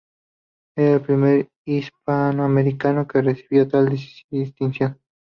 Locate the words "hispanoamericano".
1.63-3.07